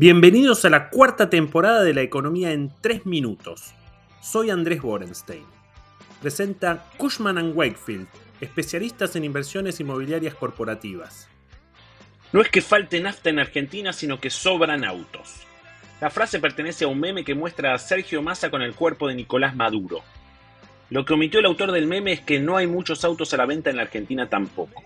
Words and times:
Bienvenidos 0.00 0.64
a 0.64 0.70
la 0.70 0.88
cuarta 0.88 1.28
temporada 1.28 1.82
de 1.82 1.92
La 1.92 2.00
Economía 2.00 2.52
en 2.52 2.72
3 2.80 3.04
Minutos. 3.04 3.74
Soy 4.22 4.48
Andrés 4.48 4.80
Borenstein. 4.80 5.44
Presenta 6.22 6.86
Cushman⁇ 6.96 7.36
Wakefield, 7.54 8.08
especialistas 8.40 9.14
en 9.16 9.24
inversiones 9.24 9.78
inmobiliarias 9.78 10.34
corporativas. 10.34 11.28
No 12.32 12.40
es 12.40 12.48
que 12.48 12.62
falte 12.62 12.98
nafta 12.98 13.28
en 13.28 13.40
Argentina, 13.40 13.92
sino 13.92 14.18
que 14.18 14.30
sobran 14.30 14.86
autos. 14.86 15.34
La 16.00 16.08
frase 16.08 16.40
pertenece 16.40 16.86
a 16.86 16.88
un 16.88 16.98
meme 16.98 17.22
que 17.22 17.34
muestra 17.34 17.74
a 17.74 17.78
Sergio 17.78 18.22
Massa 18.22 18.50
con 18.50 18.62
el 18.62 18.74
cuerpo 18.74 19.06
de 19.06 19.16
Nicolás 19.16 19.54
Maduro. 19.54 20.00
Lo 20.88 21.04
que 21.04 21.12
omitió 21.12 21.40
el 21.40 21.46
autor 21.46 21.72
del 21.72 21.86
meme 21.86 22.12
es 22.12 22.20
que 22.22 22.40
no 22.40 22.56
hay 22.56 22.66
muchos 22.66 23.04
autos 23.04 23.34
a 23.34 23.36
la 23.36 23.44
venta 23.44 23.68
en 23.68 23.76
la 23.76 23.82
Argentina 23.82 24.26
tampoco. 24.30 24.82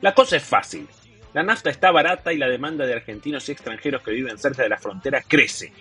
La 0.00 0.14
cosa 0.14 0.36
es 0.36 0.44
fácil. 0.44 0.86
La 1.34 1.42
nafta 1.42 1.68
está 1.70 1.90
barata 1.90 2.32
y 2.32 2.38
la 2.38 2.48
demanda 2.48 2.86
de 2.86 2.94
argentinos 2.94 3.48
y 3.48 3.52
extranjeros 3.52 4.02
que 4.02 4.12
viven 4.12 4.38
cerca 4.38 4.62
de 4.62 4.70
la 4.70 4.78
frontera 4.78 5.22
crece, 5.26 5.72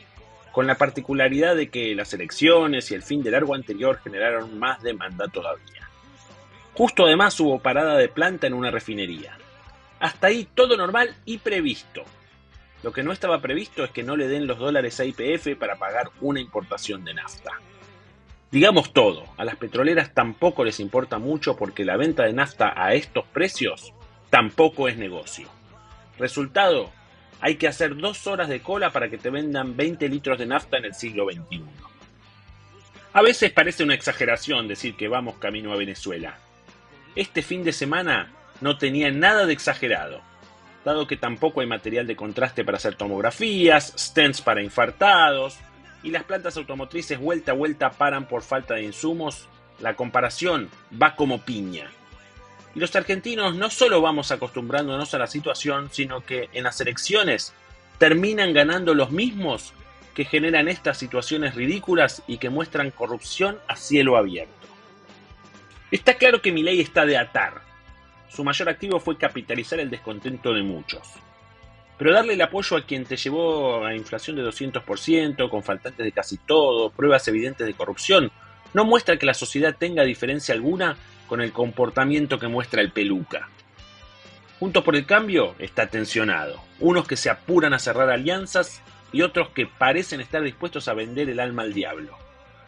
con 0.52 0.68
la 0.68 0.76
particularidad 0.76 1.56
de 1.56 1.70
que 1.70 1.96
las 1.96 2.14
elecciones 2.14 2.92
y 2.92 2.96
el 2.96 3.04
fin 3.04 3.24
del 3.24 3.32
largo 3.34 3.56
anterior 3.56 4.00
generaron 4.04 4.60
más 4.60 4.82
demanda 4.84 5.28
todavía. 5.30 5.88
Justo 6.74 7.06
además 7.06 7.40
hubo 7.40 7.60
parada 7.60 7.96
de 7.96 8.10
planta 8.10 8.46
en 8.46 8.54
una 8.54 8.72
refinería. 8.72 9.38
Hasta 10.00 10.28
ahí 10.28 10.48
todo 10.54 10.76
normal 10.78 11.16
y 11.26 11.38
previsto. 11.40 12.04
Lo 12.84 12.92
que 12.92 13.02
no 13.02 13.12
estaba 13.12 13.42
previsto 13.42 13.84
es 13.84 13.92
que 13.92 14.04
no 14.04 14.16
le 14.16 14.28
den 14.28 14.48
los 14.48 14.60
dólares 14.60 15.00
a 15.00 15.06
IPF 15.06 15.58
para 15.58 15.78
pagar 15.78 16.10
una 16.22 16.40
importación 16.40 17.04
de 17.04 17.14
nafta. 17.14 17.52
Digamos 18.52 18.94
todo, 18.94 19.24
a 19.38 19.46
las 19.46 19.56
petroleras 19.56 20.14
tampoco 20.14 20.64
les 20.64 20.80
importa 20.80 21.18
mucho 21.18 21.56
porque 21.56 21.84
la 21.84 21.98
venta 21.98 22.24
de 22.24 22.34
nafta 22.34 22.74
a 22.76 22.94
estos 22.94 23.26
precios 23.26 23.94
tampoco 24.30 24.88
es 24.88 24.98
negocio. 24.98 25.48
Resultado, 26.18 26.92
hay 27.40 27.56
que 27.56 27.68
hacer 27.68 27.96
dos 27.96 28.26
horas 28.28 28.50
de 28.50 28.62
cola 28.62 28.92
para 28.92 29.10
que 29.10 29.18
te 29.18 29.30
vendan 29.30 29.76
20 29.76 30.10
litros 30.10 30.40
de 30.40 30.46
nafta 30.46 30.78
en 30.78 30.86
el 30.86 30.94
siglo 30.94 31.26
XXI. 31.26 31.64
A 33.14 33.22
veces 33.22 33.52
parece 33.52 33.84
una 33.84 33.94
exageración 33.94 34.68
decir 34.68 34.96
que 34.96 35.08
vamos 35.08 35.38
camino 35.38 35.72
a 35.72 35.78
Venezuela. 35.78 36.38
Este 37.16 37.42
fin 37.42 37.64
de 37.64 37.74
semana 37.74 38.32
no 38.62 38.78
tenía 38.78 39.12
nada 39.12 39.46
de 39.46 39.54
exagerado, 39.54 40.22
dado 40.86 41.08
que 41.08 41.18
tampoco 41.18 41.62
hay 41.62 41.68
material 41.68 42.08
de 42.08 42.16
contraste 42.16 42.64
para 42.64 42.78
hacer 42.78 42.96
tomografías, 42.96 43.94
stents 43.98 44.42
para 44.42 44.62
infartados, 44.62 45.58
y 46.04 46.12
las 46.12 46.24
plantas 46.24 46.58
automotrices 46.58 47.20
vuelta 47.20 47.52
a 47.52 47.56
vuelta 47.56 47.92
paran 47.92 48.28
por 48.28 48.42
falta 48.42 48.76
de 48.76 48.84
insumos, 48.84 49.48
la 49.80 49.96
comparación 49.96 50.70
va 51.02 51.16
como 51.16 51.42
piña. 51.42 51.90
Y 52.76 52.80
los 52.80 52.96
argentinos 52.96 53.56
no 53.56 53.70
solo 53.70 54.02
vamos 54.02 54.32
acostumbrándonos 54.32 55.14
a 55.14 55.20
la 55.20 55.28
situación, 55.28 55.90
sino 55.92 56.22
que 56.22 56.50
en 56.54 56.64
las 56.64 56.80
elecciones 56.82 57.54
terminan 57.98 58.54
ganando 58.54 58.94
los 58.94 59.12
mismos 59.12 59.74
que 60.14 60.26
generan 60.26 60.68
estas 60.68 60.98
situaciones 60.98 61.56
ridículas 61.56 62.24
y 62.28 62.38
que 62.38 62.50
muestran 62.50 62.92
corrupción 62.92 63.60
a 63.68 63.76
cielo 63.76 64.18
abierto. 64.18 64.68
Está 65.92 66.16
claro 66.16 66.42
que 66.42 66.52
mi 66.52 66.64
ley 66.64 66.82
está 66.82 67.06
de 67.06 67.18
atar. 67.18 67.62
Su 68.30 68.44
mayor 68.44 68.70
activo 68.70 69.00
fue 69.00 69.18
capitalizar 69.18 69.80
el 69.80 69.90
descontento 69.90 70.54
de 70.54 70.64
muchos. 70.64 71.08
Pero 71.98 72.14
darle 72.14 72.34
el 72.34 72.42
apoyo 72.42 72.78
a 72.78 72.86
quien 72.86 73.06
te 73.06 73.16
llevó 73.16 73.86
a 73.86 73.96
inflación 73.96 74.36
de 74.36 74.44
200%, 74.44 75.50
con 75.50 75.64
faltantes 75.64 76.04
de 76.04 76.12
casi 76.12 76.38
todo, 76.38 76.92
pruebas 76.92 77.28
evidentes 77.28 77.66
de 77.66 77.74
corrupción, 77.74 78.32
no 78.74 78.86
muestra 78.86 79.18
que 79.18 79.26
la 79.26 79.34
sociedad 79.34 79.76
tenga 79.78 80.04
diferencia 80.04 80.54
alguna 80.54 80.98
con 81.28 81.42
el 81.42 81.52
comportamiento 81.52 82.40
que 82.40 82.48
muestra 82.48 82.82
el 82.82 82.92
peluca. 82.92 83.50
Juntos 84.60 84.84
por 84.84 84.96
el 84.96 85.06
Cambio 85.06 85.56
está 85.60 85.88
tensionado. 85.88 86.60
Unos 86.80 87.08
que 87.08 87.16
se 87.16 87.30
apuran 87.30 87.74
a 87.74 87.80
cerrar 87.80 88.10
alianzas 88.10 88.82
y 89.12 89.22
otros 89.22 89.50
que 89.50 89.68
parecen 89.68 90.20
estar 90.20 90.42
dispuestos 90.42 90.88
a 90.88 90.94
vender 90.94 91.30
el 91.30 91.40
alma 91.40 91.62
al 91.62 91.74
diablo. 91.74 92.18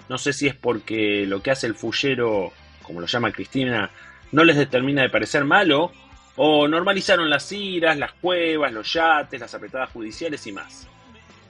No 0.07 0.17
sé 0.17 0.33
si 0.33 0.47
es 0.47 0.55
porque 0.55 1.25
lo 1.25 1.41
que 1.41 1.51
hace 1.51 1.67
el 1.67 1.75
fullero, 1.75 2.51
como 2.83 3.01
lo 3.01 3.07
llama 3.07 3.31
Cristina, 3.31 3.89
no 4.31 4.43
les 4.43 4.57
determina 4.57 5.01
de 5.01 5.09
parecer 5.09 5.45
malo, 5.45 5.91
o 6.35 6.67
normalizaron 6.67 7.29
las 7.29 7.51
iras, 7.51 7.97
las 7.97 8.13
cuevas, 8.13 8.71
los 8.71 8.93
yates, 8.93 9.41
las 9.41 9.53
apretadas 9.53 9.91
judiciales 9.91 10.45
y 10.47 10.51
más. 10.51 10.87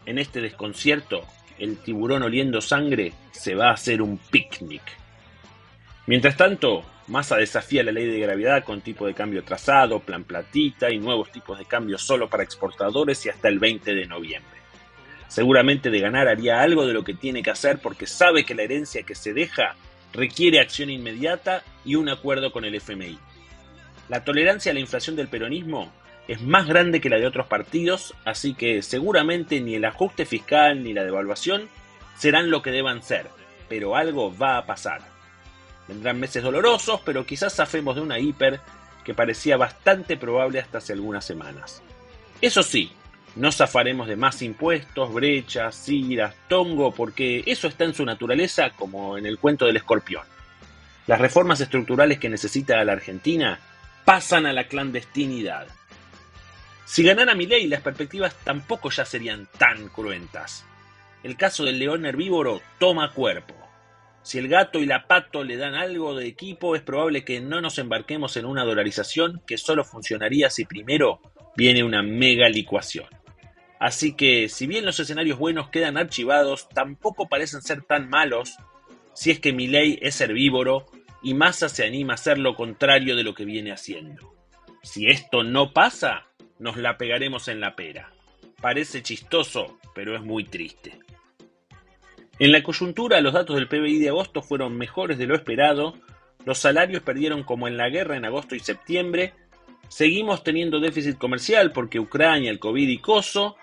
En 0.06 0.18
este 0.18 0.42
desconcierto, 0.42 1.25
el 1.59 1.78
tiburón 1.78 2.24
oliendo 2.24 2.62
sangre 2.62 3.14
se 3.31 3.56
va 3.56 3.69
a 3.69 3.74
hacer 3.74 4.02
un 4.02 4.18
picnic. 4.18 4.81
Mientras 6.09 6.38
tanto, 6.38 6.84
Massa 7.06 7.38
desafía 7.38 7.84
la 7.84 7.92
ley 7.92 8.08
de 8.08 8.20
gravedad 8.20 8.64
con 8.64 8.81
tipo 8.81 9.06
de 9.06 9.14
cambio 9.14 9.44
trazado, 9.44 10.00
plan 10.00 10.24
platita 10.24 10.90
y 10.90 10.97
nuevos 10.97 11.31
tipos 11.31 11.59
de 11.59 11.66
cambio 11.66 12.00
solo 12.00 12.28
para 12.28 12.42
exportadores 12.42 13.24
y 13.28 13.30
hasta 13.30 13.47
el 13.47 13.59
20 13.59 13.94
de 13.94 14.08
noviembre. 14.08 14.59
Seguramente 15.28 15.92
de 15.92 16.00
ganar 16.00 16.28
haría 16.28 16.64
algo 16.64 16.88
de 16.88 16.94
lo 16.94 17.03
que 17.03 17.14
tiene 17.14 17.44
que 17.44 17.52
hacer 17.52 17.78
porque 17.78 18.08
sabe 18.08 18.44
que 18.44 18.56
la 18.56 18.64
herencia 18.64 19.03
que 19.03 19.14
se 19.14 19.36
deja 19.36 19.75
requiere 20.12 20.59
acción 20.59 20.90
inmediata 20.90 21.62
y 21.86 21.94
un 21.94 22.09
acuerdo 22.09 22.52
con 22.52 22.66
el 22.66 22.74
FMI. 22.74 23.19
La 24.08 24.24
tolerancia 24.24 24.72
a 24.72 24.74
la 24.74 24.80
inflación 24.80 25.16
del 25.16 25.28
peronismo 25.28 25.92
es 26.28 26.42
más 26.42 26.66
grande 26.66 27.02
que 27.02 27.12
la 27.12 27.19
de 27.19 27.28
otros 27.28 27.46
partidos, 27.46 28.16
así 28.25 28.56
que 28.56 28.81
seguramente 28.81 29.62
ni 29.62 29.75
el 29.75 29.86
ajuste 29.86 30.25
fiscal 30.25 30.84
ni 30.84 30.92
la 30.92 31.03
devaluación 31.03 31.69
serán 32.18 32.50
lo 32.50 32.64
que 32.64 32.72
deban 32.72 33.03
ser, 33.03 33.28
pero 33.68 33.96
algo 33.96 34.36
va 34.36 34.58
a 34.58 34.66
pasar. 34.66 35.19
Vendrán 35.90 36.20
meses 36.20 36.44
dolorosos, 36.44 37.02
pero 37.04 37.26
quizás 37.26 37.56
zafemos 37.56 37.96
de 37.96 38.02
una 38.02 38.20
hiper 38.20 38.62
que 39.04 39.16
parecía 39.16 39.58
bastante 39.58 40.18
probable 40.18 40.60
hasta 40.60 40.78
hace 40.78 40.94
algunas 40.94 41.26
semanas. 41.26 41.82
Eso 42.42 42.62
sí, 42.62 42.92
no 43.36 43.52
zafaremos 43.52 44.08
de 44.08 44.16
más 44.16 44.44
impuestos, 44.44 45.12
brechas, 45.12 45.76
ciras, 45.76 46.36
tongo, 46.48 46.92
porque 46.92 47.42
eso 47.48 47.68
está 47.68 47.86
en 47.86 47.96
su 47.96 48.06
naturaleza 48.06 48.70
como 48.70 49.18
en 49.18 49.26
el 49.26 49.40
cuento 49.40 49.66
del 49.66 49.78
escorpión. 49.78 50.22
Las 51.08 51.20
reformas 51.20 51.60
estructurales 51.60 52.20
que 52.20 52.30
necesita 52.30 52.84
la 52.84 52.94
Argentina 52.94 53.60
pasan 54.06 54.46
a 54.46 54.54
la 54.54 54.68
clandestinidad. 54.68 55.68
Si 56.86 57.02
ganara 57.02 57.34
ley, 57.34 57.66
las 57.66 57.82
perspectivas 57.82 58.36
tampoco 58.44 58.92
ya 58.92 59.06
serían 59.06 59.48
tan 59.58 59.90
cruentas. 59.90 60.66
El 61.24 61.36
caso 61.36 61.64
del 61.64 61.80
león 61.80 62.06
herbívoro 62.06 62.62
toma 62.78 63.12
cuerpo. 63.12 63.59
Si 64.22 64.38
el 64.38 64.47
gato 64.47 64.80
y 64.80 64.85
la 64.85 65.07
pato 65.07 65.44
le 65.44 65.57
dan 65.57 65.75
algo 65.75 66.16
de 66.16 66.28
equipo, 66.28 66.75
es 66.75 66.81
probable 66.81 67.24
que 67.24 67.40
no 67.40 67.62
nos 67.62 67.78
embarquemos 67.80 68.35
en 68.38 68.46
una 68.46 68.63
dolarización 68.63 69.41
que 69.47 69.57
solo 69.57 69.84
funcionaría 69.84 70.50
si 70.50 70.66
primero 70.66 71.22
viene 71.56 71.84
una 71.84 72.03
mega 72.03 72.50
licuación. 72.50 73.07
Así 73.80 74.13
que, 74.13 74.50
si 74.50 74.68
bien 74.68 74.85
los 74.85 75.00
escenarios 75.00 75.40
buenos 75.40 75.69
quedan 75.69 75.97
archivados, 75.97 76.68
tampoco 76.69 77.30
parecen 77.30 77.62
ser 77.62 77.81
tan 77.84 78.09
malos 78.09 78.57
si 79.13 79.31
es 79.31 79.40
que 79.40 79.53
mi 79.53 79.68
ley 79.68 79.97
es 80.02 80.19
herbívoro 80.22 80.86
y 81.22 81.34
Massa 81.34 81.69
se 81.69 81.86
anima 81.86 82.13
a 82.13 82.16
hacer 82.16 82.38
lo 82.38 82.56
contrario 82.56 83.16
de 83.16 83.24
lo 83.24 83.34
que 83.34 83.46
viene 83.46 83.72
haciendo. 83.72 84.36
Si 84.84 85.07
esto 85.07 85.44
no 85.44 85.74
pasa, 85.74 86.28
nos 86.57 86.78
la 86.78 86.97
pegaremos 86.97 87.47
en 87.47 87.59
la 87.59 87.75
pera. 87.75 88.12
Parece 88.62 89.01
chistoso, 89.01 89.80
pero 89.96 90.16
es 90.16 90.22
muy 90.22 90.44
triste. 90.44 91.00
En 92.40 92.54
la 92.54 92.64
coyuntura, 92.64 93.20
los 93.20 93.34
datos 93.34 93.58
del 93.58 93.68
PBI 93.68 94.00
de 94.00 94.10
agosto 94.10 94.42
fueron 94.42 94.78
mejores 94.78 95.18
de 95.18 95.28
lo 95.28 95.36
esperado, 95.36 95.96
los 96.46 96.58
salarios 96.58 97.04
perdieron 97.04 97.44
como 97.44 97.68
en 97.68 97.76
la 97.76 97.90
guerra 97.90 98.16
en 98.16 98.24
agosto 98.24 98.56
y 98.56 98.60
septiembre, 98.60 99.34
seguimos 99.90 100.42
teniendo 100.42 100.80
déficit 100.80 101.18
comercial 101.18 101.74
porque 101.74 102.00
Ucrania, 102.00 102.50
el 102.50 102.60
COVID 102.60 102.88
y 102.88 103.00
coso, 103.00 103.58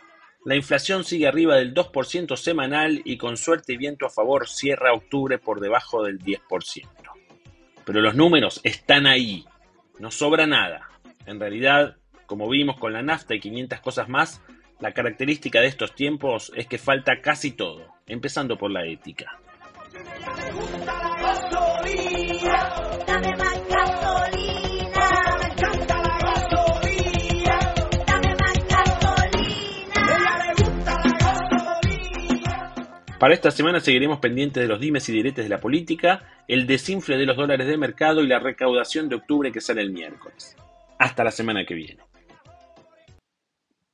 la 0.45 0.57
inflación 0.57 1.05
sigue 1.05 1.27
arriba 1.27 1.57
del 1.57 1.73
2% 1.73 2.37
semanal 2.37 3.01
y 3.07 3.17
con 3.17 3.39
suerte 3.39 3.73
y 3.73 3.77
viento 3.79 4.05
a 4.05 4.11
favor 4.11 4.47
cierra 4.47 4.93
octubre 4.93 5.39
por 5.39 5.61
debajo 5.61 6.05
del 6.05 6.19
10%. 6.19 6.87
Pero 7.87 8.01
los 8.03 8.15
números 8.15 8.61
están 8.63 9.07
ahí, 9.07 9.47
no 9.99 10.11
sobra 10.11 10.47
nada. 10.47 10.91
En 11.25 11.41
realidad, 11.41 11.97
como 12.27 12.47
vimos 12.47 12.77
con 12.79 12.93
la 12.93 13.03
nafta 13.03 13.35
y 13.35 13.41
500 13.41 13.81
cosas 13.81 14.11
más, 14.11 14.43
la 14.81 14.93
característica 14.93 15.63
de 15.63 15.69
estos 15.69 15.95
tiempos 15.95 16.53
es 16.55 16.67
que 16.67 16.77
falta 16.77 17.23
casi 17.23 17.53
todo, 17.53 17.96
empezando 18.07 18.57
por 18.57 18.71
la 18.71 18.87
ética. 18.87 19.39
Para 33.19 33.33
esta 33.33 33.51
semana 33.51 33.81
seguiremos 33.81 34.19
pendientes 34.19 34.63
de 34.63 34.69
los 34.69 34.79
dimes 34.79 35.09
y 35.09 35.13
diretes 35.13 35.45
de 35.45 35.49
la 35.49 35.59
política, 35.59 36.23
el 36.47 36.67
desinfle 36.67 37.17
de 37.17 37.25
los 37.25 37.37
dólares 37.37 37.67
de 37.67 37.79
mercado 37.79 38.23
y 38.23 38.27
la 38.29 38.39
recaudación 38.39 39.09
de 39.09 39.17
octubre 39.17 39.51
que 39.51 39.61
sale 39.61 39.81
el 39.81 39.91
miércoles. 39.91 40.55
Hasta 40.99 41.25
la 41.25 41.31
semana 41.31 41.65
que 41.65 41.75
viene. 41.75 42.03